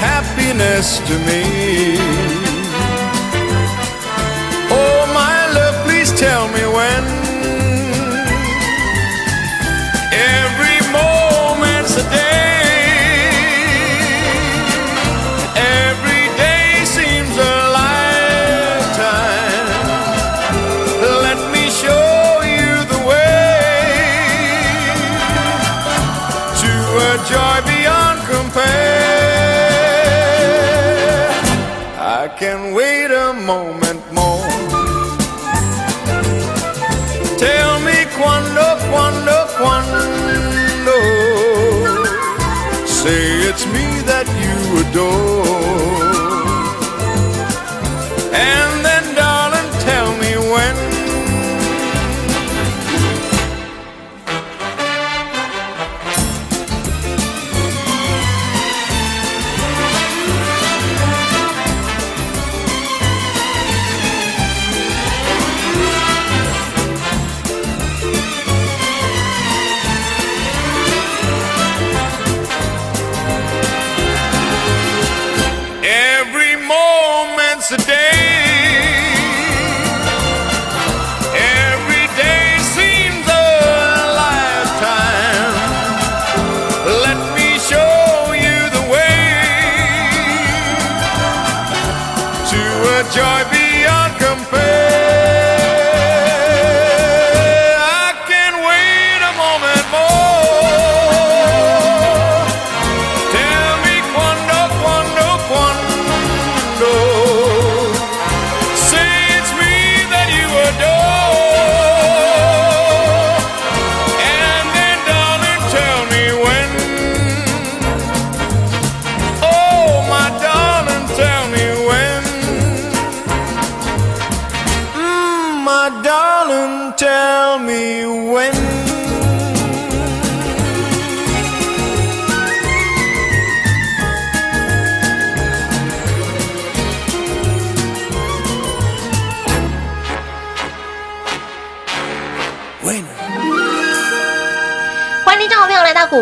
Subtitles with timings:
[0.00, 2.37] happiness to me.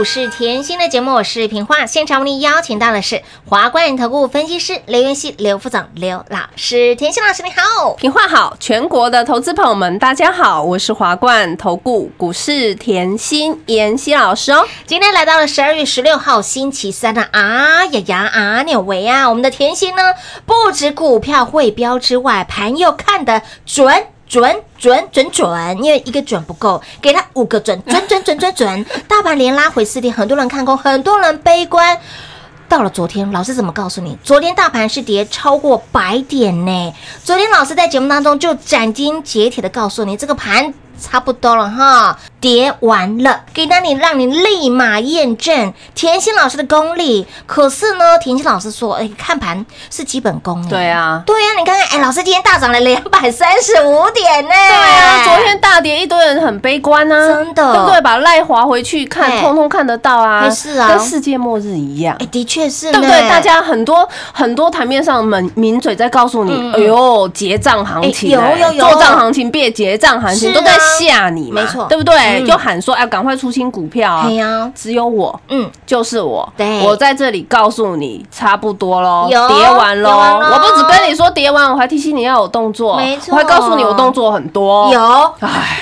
[0.07, 1.85] 市甜心的节目，我是平化。
[1.85, 6.95] 现场为您邀请到的是华冠投顾分析师刘元熙、刘副总、刘老师。
[6.95, 14.65] 甜心老师你好，平话好，全国的投资朋友们，大家好，我是华冠投顾股市甜心妍希老师哦。
[14.87, 20.15] 今天来到了十二月十六号星期三了啊呀呀啊纽维啊，我们的甜心呢，
[20.47, 24.07] 不止股票会标之外，盘又看得准。
[24.29, 28.87] 准准准准，因为一个准不够，给他五个准，准准准准准。
[29.09, 31.99] 大盘连拉回四天，很多人看空，很多人悲观。
[32.69, 34.19] 到了昨天，老师怎么告诉你？
[34.25, 36.95] 昨天大盘是跌超过百点呢。
[37.23, 47.27] 昨天老师在节目当中就斩钉截铁的告诉你，这个盘差不多了哈，叠完了，给到你让你立马验证甜心老师的功力。
[47.47, 50.69] 可是呢，甜心老师说，哎，看盘是基本功哎。
[50.69, 54.51] 对啊，对啊、你看看，哎，老师今天大涨了两百三十五点呢。
[54.51, 58.01] 对对啊，昨天大跌，一堆人很悲观啊，真的对不对？
[58.01, 62.27] 把赖滑回去看，通通看得到啊，哎是啊跟世界末日一样哎，。
[62.27, 63.29] 的确是，对不对？
[63.29, 71.87] 大家很多很多台面上名名嘴在告诉你，哎呦，结账行情有有有做账行情别结账行情，都在吓你嘛，没错。
[71.89, 72.15] 对不对？
[72.17, 72.47] 嗯。
[72.47, 74.33] 又喊说，哎，赶快出清股票啊哎！
[74.33, 76.81] 呀，只有我，嗯，就是我，对。
[76.83, 80.41] 我在这里告诉你，差不多喽，有跌完咯。
[80.41, 83.33] 我不只跟你说跌完，我还提醒你要有动作，没错。
[83.33, 84.93] 我还告诉你我动作很多。
[84.93, 85.79] 有，哎，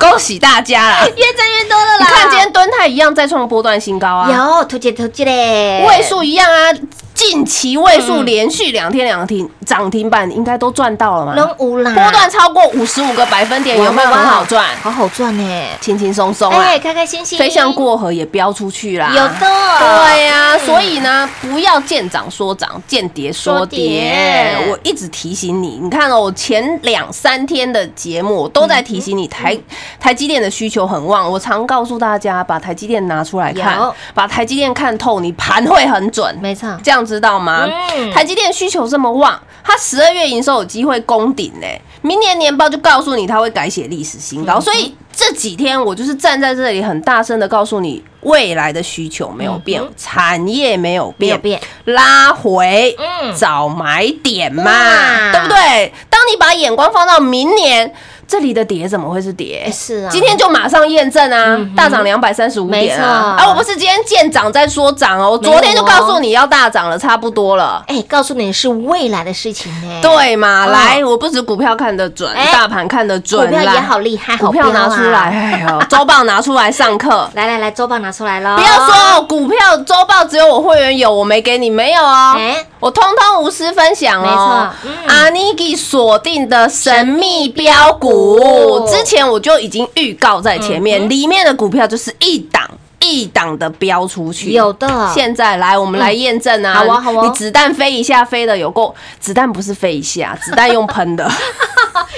[0.00, 1.06] 恭喜大家啦！
[1.16, 6.72] 越赚越多了你看今天蹲泰一样再创波段新高啊，有突击突击嘞，位数一样啊，
[7.18, 11.34] 近期位数连续两天两停涨停板，应该都赚到了嘛？
[11.34, 14.08] 能无啦，波段超过五十五个百分点，有没有？
[14.08, 14.64] 很好赚？
[14.80, 16.60] 好好赚呢，轻轻松松啊。
[16.60, 19.08] 哎，，开开心心，飞向过河也飙出去啦。
[19.08, 23.78] 有的，对呀、所以呢，不要见涨说涨，见跌说说跌。
[23.78, 24.56] 跌。
[24.70, 29.58] 我一直提醒你，你看哦，我前两三天的节目我都在提醒你，台
[29.98, 31.28] 台积电的需求很旺。
[31.28, 33.76] 我常告诉大家，把台积电拿出来看，
[34.14, 36.38] 把台积电看透，你盘会很准。
[36.40, 37.66] 没错，这样知道吗？
[37.96, 41.66] 嗯台积电需求这么旺，它十二月营收有机会攻顶呢。
[42.02, 55.92] 明年年报就告诉你它会改写历史新嗯高，所以这几天我就是站在这里很大声的告诉你，未来的需求没有变，产业没有变，拉回，嗯找买点嘛，对不对？
[56.10, 57.94] 当你把眼光放到明年。
[58.28, 59.64] 这里的跌怎么会是跌？
[59.66, 63.34] 哎是啊今天就马上验证啊，大涨两百三十五点啊！
[63.38, 67.82] 啊，我不是今天见涨再说涨哦，我昨天就告哦诉你要大涨了，差不多了。
[67.86, 70.66] 哎，告诉你是未来的事情呢，，对嘛？
[70.66, 77.28] 哦来，我不止股票看得准，哎大盘看得准，股票也好厉害，股票拿出来，，哎呦， 周报拿出来上课。
[77.34, 82.34] 来来来，周报拿出来喽，不要说哦股票周报只有我会员有，我没给你，没有哦。
[82.36, 84.24] 哎我通通无私分享哦。
[84.24, 92.68] 没错嗯阿尼给锁定的神秘标股神秘股，之前我就已经预告在前嗯面，里面的股票就是一档。
[93.00, 96.74] 一档的标出去，有的现在来，我们来验证啊！
[96.74, 101.30] 好啊好啊你子弹飞一下，飞的有够，子弹不是飞一下，子弹用喷的。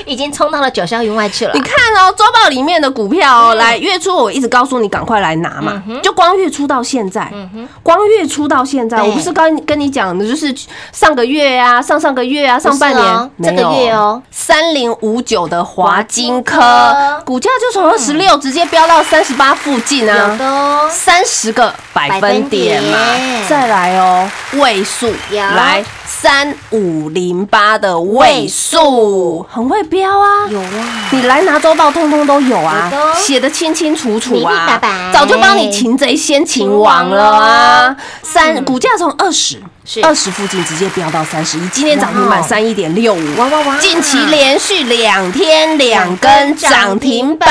[0.06, 7.32] 已经冲到了九霄云外去了你，看哦，周报里面的股票哦，来月初我一直告诉你赶快来拿嘛，就光月初到现在，
[7.82, 10.54] 光月初到现在，我不是刚跟你讲的，就是
[10.92, 16.60] 上个月啊，上上个月啊，上半年，这个月哦，三零五九的华金科
[17.25, 20.88] 股价就从二十六直接飙到三十八附近有啊。
[20.90, 22.98] 三十个百分点嘛。
[23.48, 25.84] 再来哦，位数来
[26.20, 37.96] 三五零八的位数，很会标啊，有啊，你来拿周报，通通都有啊写的清清楚楚明明白啊白，早就帮你擒贼先擒王了啊！
[38.22, 40.00] 三嗯股价从二十是。
[40.02, 43.76] 二十附近直接飙到三十一，今天涨停板三一点六五，哇哇哇。
[43.78, 47.48] 近期连续两天两根涨停板。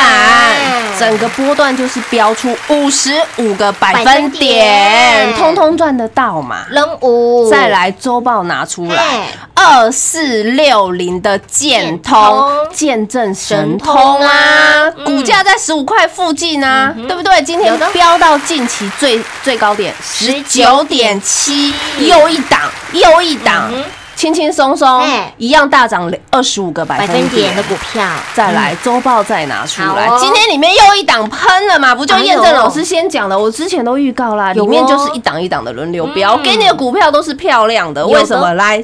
[0.98, 4.40] 整个波段就是飙出五十五个百分点。
[4.40, 6.66] 点，通通赚得到嘛。
[6.70, 12.20] 人五，再来周报拿出来，二四六零的建建通。
[12.20, 14.34] 通见证神神通通啊。
[14.34, 17.42] 啊，股价在十五块附近啊，对不对？
[17.44, 22.62] 今天飙到近期最最高点十九点七，19.7又一档
[22.94, 23.72] 又一档
[24.16, 25.04] 轻轻松松
[25.38, 27.64] 一样大涨二十五个百百分点的。
[27.64, 30.10] 股票，再来周报再拿出来。
[30.20, 33.38] 今天里面又一档喷了嘛，不就验证老师先讲的？
[33.38, 38.06] 我之前都预告啦，里面就是一档一档的轮流标，嗯给你的股票都是漂亮的。
[38.06, 38.54] 为什么？
[38.56, 38.84] 来，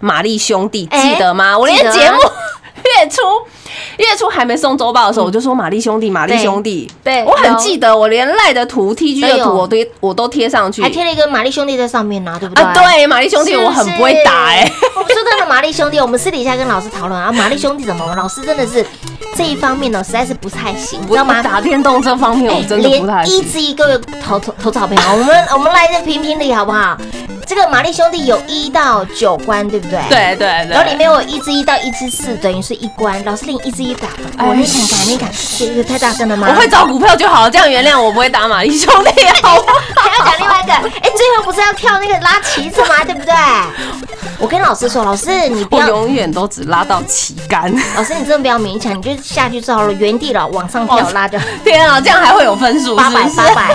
[0.00, 1.58] 玛丽兄弟哎记得吗？
[1.58, 2.18] 我连节目
[2.84, 3.22] 月初
[3.98, 10.82] 月初还没送周报的时候，我就说玛丽兄弟，玛丽兄弟，对我很记得，我连赖的图、T G 的图，我都我都贴上去。
[10.82, 12.64] 还贴了一个玛丽兄弟在上面呢，对不对？
[12.64, 14.64] 啊，对，玛丽兄弟，我很不会打哎。
[14.94, 18.16] 说真的，玛丽兄弟，我们私底下跟老师讨论啊，玛丽兄弟怎么了？
[18.16, 18.84] 老师真的是
[19.36, 21.42] 这一方面呢，实在是不太行，你知道吗？
[21.42, 23.52] 打电动这方面我真的不太连一行。
[23.52, 26.96] 至一个投投投草票，我们 我们来这评评理好不好？
[27.46, 30.00] 这个玛丽兄弟有一到九关，对不对？。
[30.08, 33.22] 对对对，然后里面有一至一到一至四，等于是一关。
[33.24, 34.06] 老师令一直一打，
[34.36, 36.46] 哎哦，你敢敢你敢，这个太大声了吗？
[36.50, 39.10] 我会找股票就好，这样原谅我不会打玛丽兄弟，
[39.42, 39.78] 好不好？
[39.96, 43.02] 还要讲另外一个， 哎，最后不是要跳那个拉旗子吗？
[43.04, 43.34] 对不对？
[44.38, 47.72] 我跟老师说，老师你不要，我永远都只拉到旗杆。
[47.96, 53.22] 老师你真的不要勉强，你就下去就好了，原地了往上跳哦拉就天啊，这样还会有分数，八百？
[53.36, 53.74] 八百，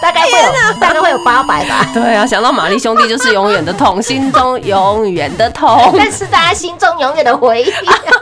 [0.00, 1.86] 大概会有大概会有八百吧。
[1.92, 7.72] 对啊，想到玛丽兄弟就是永远的痛，心中永远的痛， 但是大家心中永远的回忆，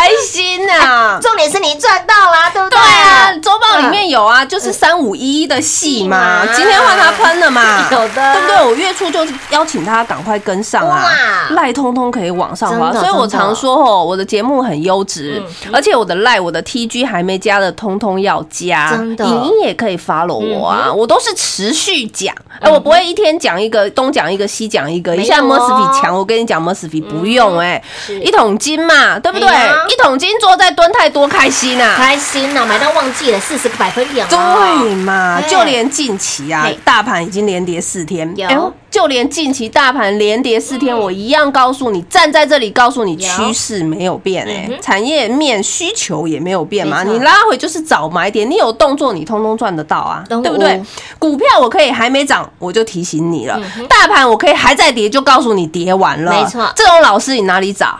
[0.00, 1.18] 开心啊！
[1.20, 2.78] 重点是你赚到啦，对不对？
[2.78, 2.80] 对？
[2.80, 8.32] 啊，周报里面有啊，就是三五一一的戏嘛，嘛今天换他喷了嘛， 有的。
[8.32, 8.64] 对不对？
[8.64, 19.24] 我月初就是邀请他赶快跟上啊哇，赖通通可以往上滑，所以我常说哦，我的节目很优质，而且我的赖、我的 TG 还没加的，通通要加，真的。
[19.26, 28.18] 影音也可以 follow 我啊，我都是持续讲，哎，我不会一天讲一个，东讲一个，西讲一个，一下 m o s f 哦 i 强，我跟你讲 m o s f i 不用哎，是。
[28.20, 29.48] 一桶金嘛，对不对？
[29.90, 31.94] 一桶金坐在蹲太多开心啊！
[31.96, 34.94] 开心呐，买到忘记了四十个百分点对哦。
[34.96, 35.48] 嘛，哎。
[35.48, 38.46] 就连近期啊，大盘已经连跌四天，有。
[38.46, 38.58] 哎
[38.90, 43.28] 就连近期大盘连跌四天，我一样告诉你，站在这里告诉你，有。
[43.28, 50.82] 趋势没有变哎、嗯产业面需求也没有变嘛，你拉回就是早买点，你有动作你通通赚得到啊，懂对不对？
[51.20, 53.60] 股票我可以还没涨，我就提醒你了。
[53.78, 56.32] 嗯；大盘我可以还在跌，就告诉你跌完了。
[56.32, 56.68] 没错。
[56.74, 57.96] 这种老师你哪里找？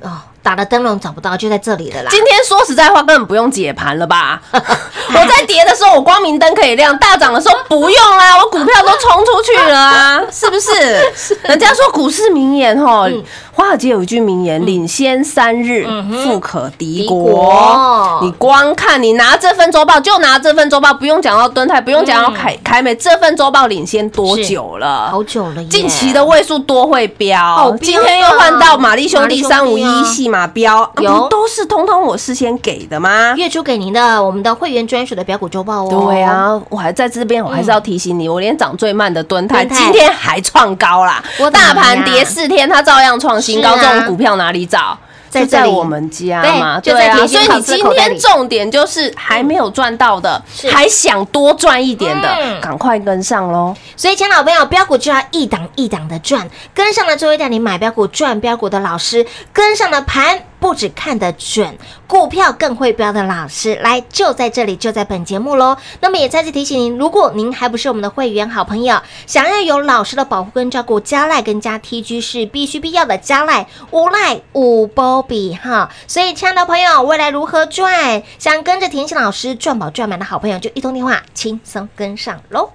[0.00, 2.10] 哦，打了灯笼找不到，就在这里了啦。
[2.10, 4.42] 今天说实在话，根本不用解盘了吧？
[5.20, 11.38] 我在跌的时候，我光明灯可以亮；大涨的时候不用啊，我股票都冲出去了啊， 是不是？
[11.42, 13.08] 人家说股市名言吼，
[13.52, 15.86] 华尔街有一句名言：“领先三日，
[16.24, 17.22] 富可敌敌国。
[17.24, 25.10] 国。”你光看你拿这份周报，就拿这份周报，不用讲到敦泰，不用讲到凯凯美，这份周报领先多久了？
[25.10, 33.34] 好久了，近期的位数多会飙，今天又换到玛丽兄弟弟三五啊一戏码标，不都是通通我事先给的吗？
[33.36, 36.08] 月初给您的我们的会员专属的标股周报哦。
[36.08, 41.22] 对，啊，我还在这边，我还是要提醒你，我连涨最慢的蹲泰今天还创高啦。
[41.38, 44.98] 我，大盘跌四天，它照样创新高，这种股票哪里找？
[45.30, 52.20] 就在在我们家嘛，对就在对啊，所以你今天重点就是还没有赚到的是，还想多赚一点嗯。
[52.20, 53.74] 的，赶快跟上喽！
[53.96, 61.76] 所以，亲爱朋友，标股就要一档一档的赚，跟上了周一带你买标股赚标股的老师，跟上了盘不止看得准，
[62.06, 65.76] 股票更会标的老师，来就在这里，就在本节目喽。
[66.00, 75.90] 那么也再次提醒您，如果您还不是我们的会员好朋友，想要有老师的保护跟照顾，加赖跟加 TG 是必须必要的，加赖无赖无波比哈。
[76.06, 78.22] 所以，亲爱的朋友，未来如何赚？
[78.38, 82.70] 想跟着甜心老师赚饱赚满的好朋友，就一通电话轻松跟上喽。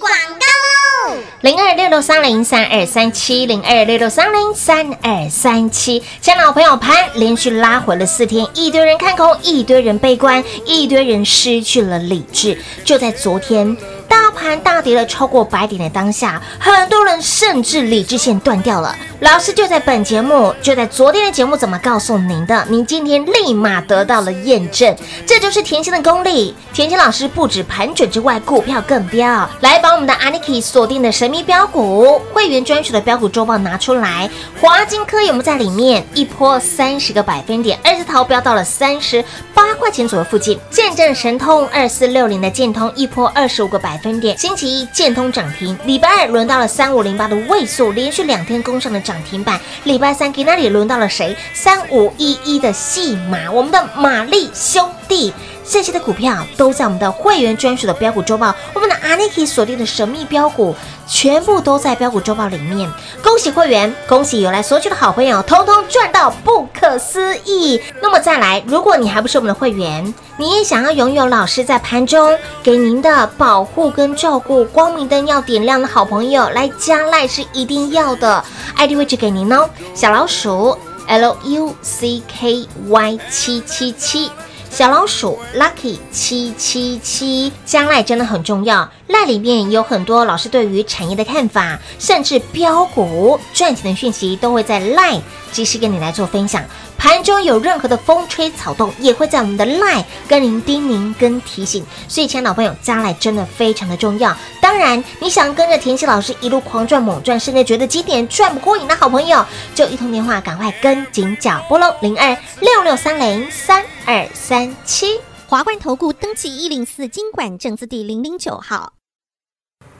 [0.00, 12.58] 广告零二六六三零三二三七零二六六三零三二三七，亲爱的老朋友，潘连续拉回了四天，一堆人看空，一堆人悲观，一堆人失去了理智。
[12.82, 13.76] 就在昨天，
[14.10, 18.92] 大盘大跌了超过百点的当下，很多人甚至理智线断掉了。
[19.20, 22.66] 老师就在本节目，就在昨天的节目怎么告诉您的？
[22.68, 26.56] 您今天立马得到了验证，这就是甜心的功力。
[26.72, 34.28] 甜心老师不止盘准之外，股票更标，来把我们的 Aniki 锁定的神秘标股会员专属的标股周报拿出来。
[34.60, 36.04] 华金科有没有在里面？
[36.14, 39.22] 一波三十个百分点，二字头飙到了三十
[39.54, 40.58] 八块钱左右附近。
[40.70, 49.60] 见证神通二四六零的建通一波二十五个百分点，星期一建通涨停，礼拜二轮到了三五零八的位数，连续两天攻上了涨停板。
[49.84, 51.36] 礼拜三给那里轮到了谁？
[51.54, 55.32] 三五一一的戏码，我们的玛丽兄弟。
[55.72, 60.74] 这些的股票都在我们的会员专属的标股周报，我们的阿尼奇锁定的神秘标股，
[61.10, 62.88] 全部都在标股周报里面。
[63.22, 67.82] 恭喜会员，恭喜有来索取的好朋友，通通赚到不可思议。
[68.00, 78.42] 那么再来，如果你还不是我们的会员，你也想要拥有老师在盘中给您的保护跟照顾，光明灯要点亮的好朋友，来加赖是一定要的
[78.76, 84.30] ，ID 位置给您哦，小老鼠 L U C K Y 七七七。
[84.70, 88.88] 小老鼠 Lucky 七七七，将来真的很重要。
[89.08, 96.64] 赖里面有很多老师对于产业的看法，甚至标股赚钱的讯息，都会在 line 及时跟你来做分享。
[97.00, 101.82] 盘中有任何的风吹草动，也会在我们的 LINE 跟您叮咛跟提醒。
[102.06, 104.36] 所以，亲爱的老朋友，加来真的非常的重要。
[104.60, 109.42] 当然，你想跟着田心老师一路狂赚猛赚，甚至觉得今点赚不过瘾的好朋友，
[109.74, 115.18] 就一通电话，赶快跟紧脚步喽，零二六六三零三二三七。
[115.48, 118.92] 华冠投顾登记一零四经管证字第零零九号。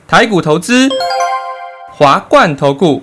[0.07, 0.87] 台股投资，
[1.91, 3.03] 华冠投顾。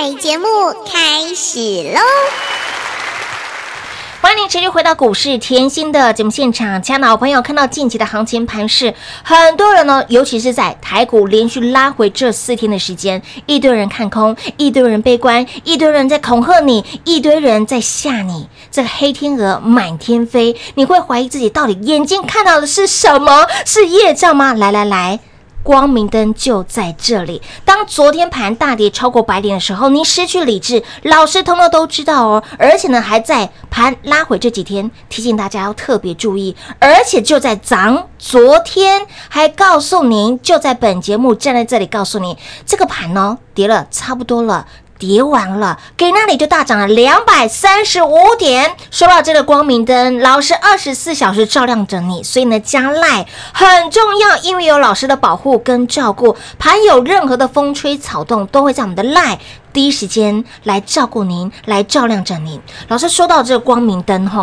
[0.00, 0.46] 彩节目
[0.86, 1.58] 开始
[1.92, 1.98] 喽！
[4.20, 23.48] 欢迎您持续回到股市甜心的节目现场，亲爱的好朋友，看到近期的行情盘势，很多人呢，尤其是在台股连续拉回这四天的时间，一堆人看空，一堆人悲观，一堆人在恐吓你，一堆人在吓你，这个黑天鹅满天飞，你会怀疑自己到底眼睛看到的是什么？
[23.66, 24.54] 是业障吗？
[24.54, 25.18] 来来来。
[25.68, 27.42] 光明灯就在这里。
[27.62, 32.42] 当昨天盘大跌超过百点的时候，您失去理智，老师通通都知道哦。
[32.58, 36.56] 而且呢，还在盘拉回这几天提醒大家要特别注意。
[36.78, 42.34] 而且就在咱，昨天还告诉您，就在本节目站在这里告诉您，
[42.64, 44.66] 这个盘呢跌了差不多了。
[44.98, 48.74] 叠完了，给那里就大涨了两百三十五点。
[48.90, 59.38] 说到这个光明灯，老师二十四小时照亮着你，所以呢加赖很重要，因为有老师的保护跟照顾，盘有任何的风吹草动，都会在我们的赖
[59.72, 62.60] 第一时间来照顾您，来照亮着您。
[62.88, 64.42] 老师说到这个光明灯哈，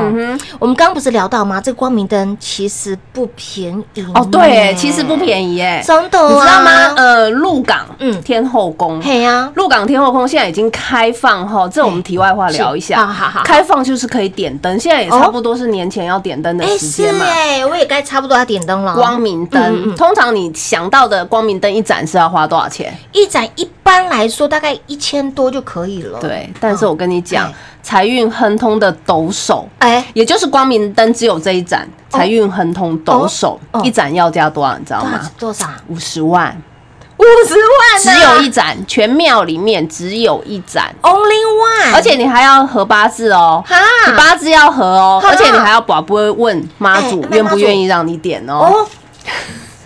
[0.60, 1.60] 我们刚刚不是聊到吗？
[1.60, 6.94] 这个光明灯其实不便宜哦，对，其实不便宜耶，真的、啊，你知道吗？
[6.96, 13.06] 呃，鹿港嗯嗯天后宫，嘿呀、鹿港天后宫现在已经开放哈，这我们题外话聊一下。
[13.06, 17.26] 好好好开放就是可以点灯，现在也哦差不多是年前要点灯的哎，是时间嘛。
[17.26, 18.96] 哎，我也该差不多要点灯了。
[18.96, 22.96] 光明灯，嗯嗯通常你想到的光明灯一盏是要花多少钱？
[23.12, 34.76] 一盏一般来说大概一千多就可以了。，对，但是我跟你讲哎，财运亨通的抖手，哎，也就是光明灯只有这一盏，财运亨通抖手一盏要价多少？
[34.80, 35.22] 你知道吗？
[35.38, 35.70] 多少？
[35.88, 36.60] 五十万，
[37.18, 40.92] 五十万只有一盏，全庙里面只有一盏。
[41.04, 43.64] only one，而且你还要合八字哦，
[44.18, 48.56] 八字要合哦，而且你还要宝不会问妈祖哎愿不愿意让你点哦。
[48.56, 48.88] 哦，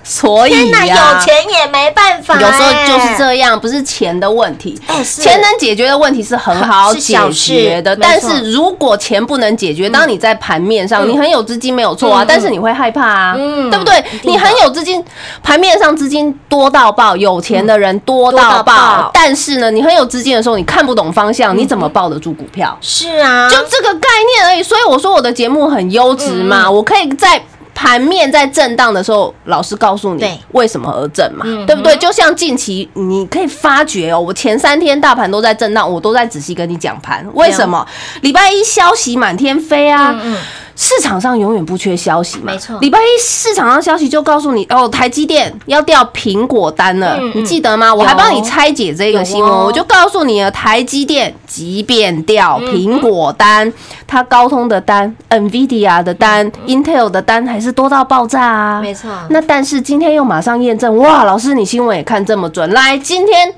[0.10, 3.15] 所以天有，钱也没办法，有时候就是哎。
[3.19, 4.80] 这样，不是钱的问题。
[5.04, 14.04] 钱能解决的问题是很好解决的，但是如果钱不能解决，当你在盘面上，你很有资金没有错啊嗯，但是你会害怕啊，嗯对不对？
[14.24, 15.04] 你很有资金，
[15.43, 18.74] 盘面上资金多到爆，有钱的人多多到到爆。
[18.74, 22.76] 爆，但是呢，你很有资金的时候，你看不懂方向，你怎么抱得住股票？
[22.82, 24.63] 是啊，就这个概念而已。
[24.63, 26.74] 所以我说我的节目很优质嘛，嗯。
[26.74, 27.39] 我可以在。
[27.82, 31.96] 盘面在震荡的时候，老师告诉你为什么而震嘛，嗯对不对？
[31.96, 37.88] 就像近期你可以发觉哦，我前三天大盘都在震荡，我都在仔细跟你讲盘，为什么？
[38.20, 40.38] 礼拜一消息满天飞啊，嗯嗯
[40.82, 42.78] 市场上永远不缺消息嘛，没错。
[42.80, 47.94] 礼拜一市场上消息就告诉你，哦，台积电要掉苹果单了，你记得吗？
[47.94, 53.72] 我还帮你拆解这个新闻，哦我就告诉你了，台积电即便调嗯苹果单，
[54.08, 59.12] 它高通的单、NVIDIA 的单、Intel 的单还是多到爆炸啊，嗯没错。
[59.30, 63.54] 那但是今天又马上验证，哇，老师你新闻也看这么准，来，今天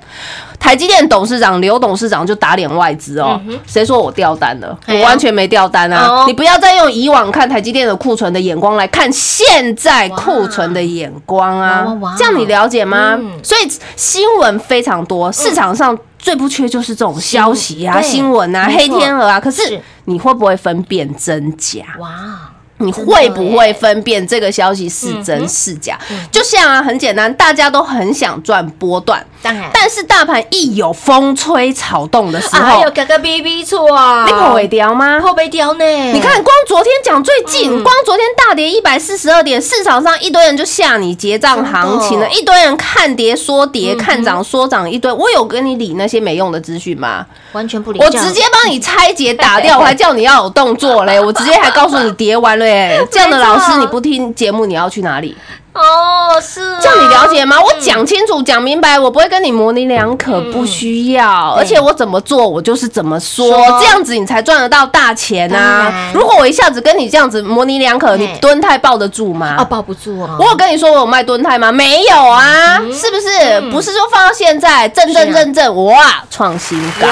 [0.61, 4.77] 台积电董事长刘董事长就打脸外资哦，谁说我掉单了？
[4.87, 6.07] 我完全没掉单啊！
[6.07, 11.83] 哦你不要再用以往看台积电的库存的眼光来看现在库存的眼光啊
[12.15, 13.31] 这样你了解吗嗯？
[13.43, 19.39] 所以新闻非常多，市场上最不缺就是这种消息啊、新闻啊、黑天鹅啊。
[19.39, 21.79] 可是是你会不会分辨真假？
[21.99, 22.50] 哇，
[22.81, 25.97] 你会不会分辨这个消息是真是假？
[26.31, 35.19] 就像啊，很简单，大家都很想赚波段，当然但是大盘一有风吹草动的时哎候呦，，哥哥 B B 错啊，你跑尾掉吗？
[35.19, 35.85] 后背雕呢？
[36.11, 45.11] 你看，光昨天讲最近，嗯光昨天大跌一百四十二点，市场上一堆人就吓你结账行情了，一堆人看跌说跌，看涨说涨，一堆。
[45.11, 47.25] 我有跟你理那些没用的资讯吗？
[47.51, 53.05] 完全不理，我直接帮你拆解打掉，我还叫你要有动作嘞，我直接还告诉你跌完了耶。
[53.11, 55.35] 这样的老师你不听节目，你要去哪里？
[55.73, 57.55] 哦，是啊这样你了解吗？
[57.61, 61.53] 我讲清楚、讲明白，我不会跟你模棱两可，不需要。
[61.57, 66.11] 而且我怎么做，我就是怎么说说，这样子你才赚得到大钱当啊！
[66.13, 69.63] 如果我一下子跟你这样子模棱两可，你蹲太抱得住吗啊，吗？
[69.63, 71.71] 抱不住啊，我有跟你说我有卖蹲泰吗？
[71.71, 73.61] 没有啊，是不是？
[73.71, 77.07] 不是说放到现在正正正正哇创新高，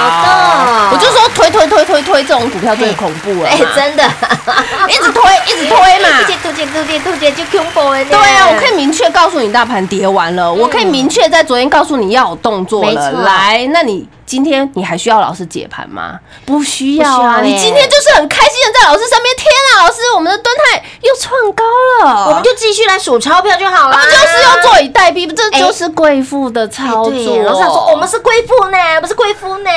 [0.92, 4.04] 我就说推推推推推这种股票最恐怖了嘛，哎，真的，
[4.90, 6.28] 一直推一直推嘛突。
[6.28, 13.12] 姐突姐突姐突姐就恐怖了呢，对啊，我可以明确告诉你大盘跌完了，我可以明确在昨天告诉你要有动作没了。
[13.12, 16.20] 错来，那你今天你还需要老师解盘吗？
[16.46, 19.36] 不需要啊，要欸你今天就是很开心的在老师身边。
[19.40, 21.64] 天啊，老师，我们的蹲泰又创高
[22.04, 25.34] 了，我们就继续来数钞票就好了，不就是要坐以待毙？
[25.34, 27.10] 这哎就是贵妇的操作。
[27.10, 29.72] 对，老师说我们是贵妇呢，不是贵妇呢，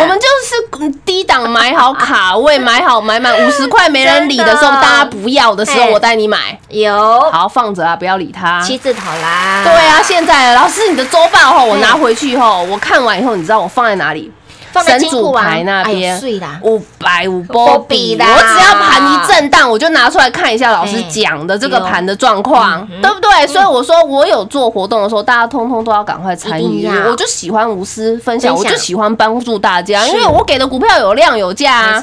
[0.00, 8.60] 我们就是嗯低档买好卡位，买好买满五十块没人理的时候， 大家不要的时候，我带你买，有好放着啊，不要理他。
[8.60, 14.32] 七字头啦，对啊，现在老师，你的周报后我拿回去以后，我看完以后，你知道我放在哪里？
[14.76, 16.20] 放在金主牌那哎边
[16.62, 18.26] 五百五波波比比啦。
[18.36, 21.86] 我只要盘一震荡，我就拿出来看一下老师哎讲的这个有。
[21.86, 23.46] 盘的状况，嗯对不对？
[23.46, 32.00] 所以我说我有做活动的时候，大家通通都要赶快参与我就喜欢无私分享，我就喜欢帮助大家，因为我给的股票有量有价没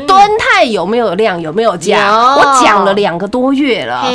[0.00, 0.06] 错。
[0.06, 2.10] 敦泰有没有量有没有价？
[2.36, 4.06] 我讲了两个多月了。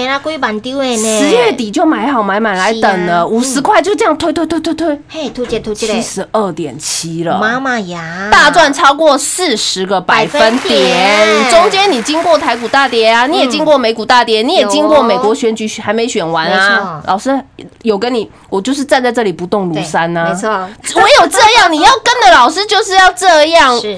[0.98, 11.50] 十月，底就买好买满来等了，五十块就这样推推推推推，嘿，突姐突姐七，十二点七了，妈妈呀，大赚超过四十个百分点。
[11.50, 17.02] 中间你经过台股大跌啊，你也经过美股大跌，你也经过美国选举还没选完啊。
[17.06, 17.40] 老师
[17.84, 20.28] 有跟你，我就是站在这里不动如山呐。
[20.30, 20.50] 没错，
[21.02, 23.98] 唯有这样， 你要跟的老师就是要这样，是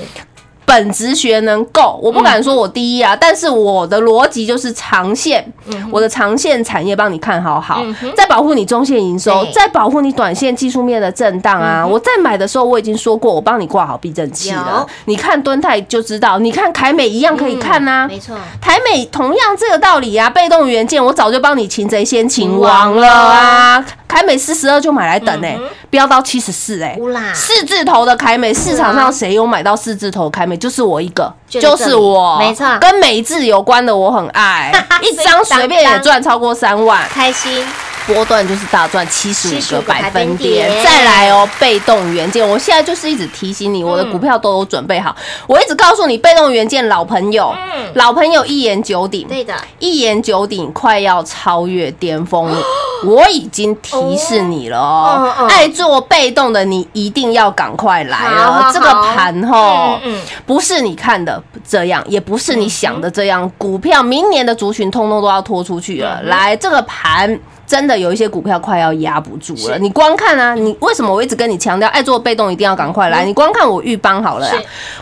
[0.66, 5.46] 本职学能够，我不敢说我第一啊，但是我的逻辑就是长线，
[5.92, 7.84] 我的长线产业帮你看好好，
[8.16, 11.86] 再保护你中线营收对，再保护你短线技术面的震荡啊。
[11.86, 23.86] 我在买的时候我已经说过，我帮你挂好避震器了，你看敦泰就知道，你看凯美一样可以看呐、没错，台美同样这个道理啊，被动元件我早就帮你擒贼先擒王了啊！
[24.16, 26.98] 凯美四十二就买来等哎、飙到七十四哎，
[27.34, 30.56] 四字头的凯美，市场上谁有买到四字头凯美？
[30.56, 32.66] 就是我一个，就是我，没错。
[32.80, 34.72] 跟美字有关的我很爱，
[35.04, 37.68] 一张随便也赚超过三万，开心，
[38.08, 40.70] 波段就是大赚七十五75个个百百分分点。
[40.70, 40.84] 点。
[40.84, 45.16] 再来哦，被动元件，我现在就是一直提醒你，我的股票都有准备好，
[45.48, 47.54] 我一直告诉你，被动元件老朋友，
[47.96, 52.56] 老朋友一言九鼎，对的，一言九鼎，快要超越巅峰，
[53.06, 66.22] 我已经提示你了哦爱做被动的你一定要赶快来哦，这个盘吼嗯嗯，不是你看的这样，也不是你想的这样，股票明年的族群通通都要拖出去嗯了。
[66.24, 67.40] 来，这个盘。
[67.68, 73.26] 真的有一些股票快要压不住了，你光看啊，你为什么我一直跟你强调爱做被动一定要赶快来？
[73.26, 74.48] 你光看我预邦好了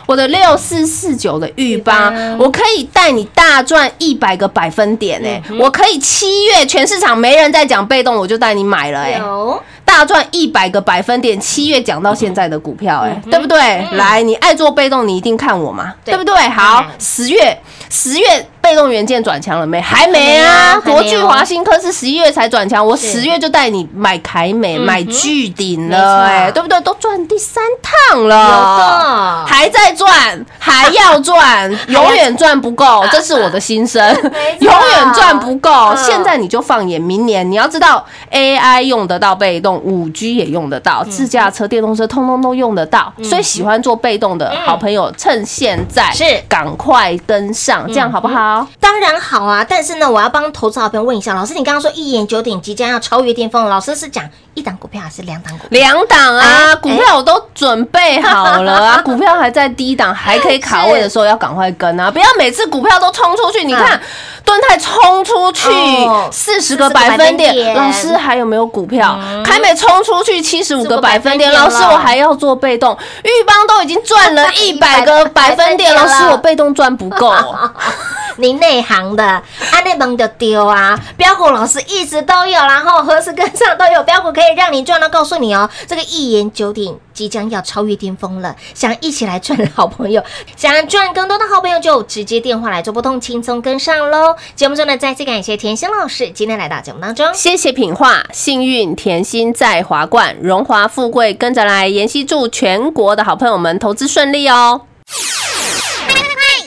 [0.05, 13.57] 我的六四四九的预邦，我可以带你大赚一百个百分点哎、嗯我可以七月全市场没人在讲被动，我就带你买了哎、有大赚一百个百分点，七月讲到现在的股票、哎、嗯对不对？
[13.91, 16.35] 来，你爱做被动，你一定看我嘛，对对不对？
[16.49, 17.57] 好十月
[17.89, 19.79] 十月被动元件转强了没？
[19.79, 26.79] 还没啊，国巨、华新科是十一月才转强，我是十月就带你买凯美、买巨鼎了，哎，对不对？
[26.81, 29.45] 都赚第三趟了。
[29.45, 34.03] 还在赚，还要赚， 永远赚不够，这是我的心声。
[34.59, 43.13] 永远赚不够，嗯现在你就放眼明年，你要知道 AI 用得到被动，五 G 也用得到，自驾车、电动车通通都用得到。
[43.23, 48.67] 所以喜欢做被动的好朋友，趁现在是赶快登上，这样好不好？
[48.79, 54.23] 当然好啊，但是呢，我要帮投资好朋友问一下，老师，你刚刚说一言九鼎即将要超越巅峰，老师是讲
[54.55, 55.79] 一档股票还是两档股票？
[55.79, 63.63] 两档啊，哎股票我都准备好了啊， 股票还在低档，还可以卡位的时候要赶快跟啊，不要每次股票都冲出去。
[63.63, 63.99] 你看
[64.45, 69.17] 盾，泰冲出去哦四十个百分点，老师还有没有股票？
[69.43, 77.33] 凯美冲出去七十五个百分点，75老师我还要做被动，玉邦都已经赚了 一百个百分点，100老师我被动赚不够。
[78.37, 79.41] 您内行的，
[79.71, 80.99] 安内蒙就丢啊！
[81.15, 85.13] 标股老师一直都有，然后何时跟上都有标股可以让你赚到。
[85.13, 88.55] 告诉你哦，这个一言九鼎即将要超越巅峰了。
[88.73, 90.23] 想一起来赚的好朋友，
[90.57, 94.35] 想赚更多的好朋友，就直接电话来做拨通，轻松跟上喽。
[94.55, 97.31] 节目中呢，再次感谢甜心老师今天来到节目当中。
[97.35, 101.87] 谢谢品画，幸运甜心在华冠，荣华富贵跟着来。
[101.87, 104.81] 妍希祝全国的好朋友们投资顺利哦。
[105.05, 106.15] 快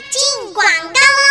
[0.09, 1.25] 进广告喽！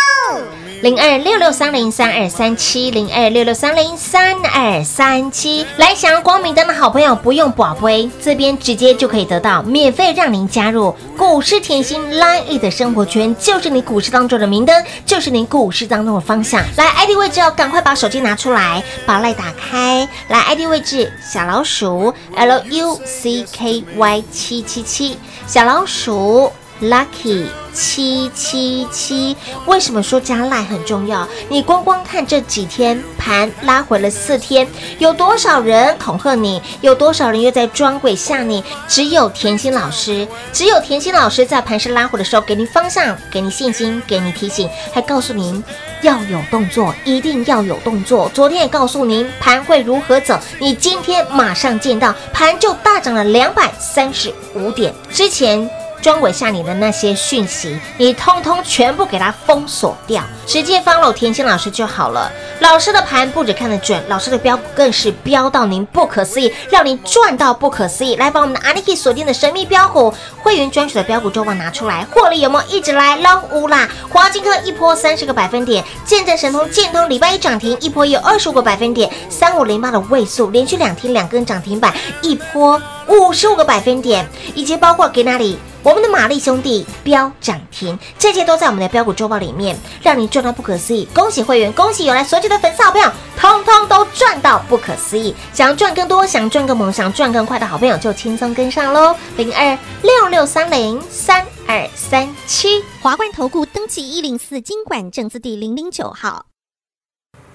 [0.86, 5.66] 零二六六三零三二三七，零二六六三零三二三七。
[5.78, 16.62] 来想要光明灯的好朋友，不用宝贝，这边直接就可以得到免费，让您加入股市甜心 Line E 的生活圈，就是你股市当中的明灯，就是你股市当中的方向。
[16.76, 20.08] 来 ID 位置哦，赶快把手机拿出来，把 Line 打开。
[20.28, 25.18] 来 ID 位置，小老鼠 L U C K Y 七七七，
[25.48, 27.46] 小老鼠 Lucky。
[27.76, 29.36] 七七七，
[29.66, 31.28] 为什么说加赖很重要？
[31.50, 34.66] 你光光看这几天盘拉回了四天，
[34.98, 36.62] 有多少人恐吓你？
[36.80, 38.64] 有多少人又在装鬼吓你？
[38.88, 45.62] 只有甜心老师，只有甜心老师在盘势拉回的时候给你方向，给你信心，给你提醒，还告诉您
[46.00, 48.30] 要有动作，一定要有动作。
[48.32, 55.68] 昨天也告诉您盘会如何走，你今天马上见到盘就大涨了两百三十五点，之前。
[56.06, 62.30] 装鬼吓你的那些讯息，你通通全部给它封锁掉，直接 follow 甜心老师就好了。
[62.60, 68.14] 老师的盘不止看得准，老师的标更是标到您不可思议，让您赚到不可思议。
[68.14, 70.14] 来把我们的 Aniki 锁定的神秘标股
[70.44, 73.88] 会员专属的标股周报拿出来，获利有没有一直来捞乌啦？
[74.08, 81.92] 华金科一波三十个百分点，见证神通建通礼拜一涨停，一波有二十五个百分点，三五零八的位数连续两天两根涨停板，
[82.22, 85.58] 一波五十五个百分点，以及包括给哪里？
[85.82, 91.06] 我们的玛丽兄弟标涨停，这些都在我们的标股周报里面，让你赚到不可思议。
[91.14, 95.32] 恭喜会员，恭喜有来索取的粉丝好朋友，通通都赚到不可思议。
[95.52, 99.14] 想要赚更多，想赚更猛，想赚更快的好朋友，就轻松跟上喽。
[99.36, 106.46] 零二六六三零三二三七，华冠投顾登记一零四经管证字第零零九号。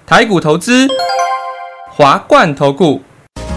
[0.06, 0.88] 台股投资，
[1.90, 3.02] 华冠投顾。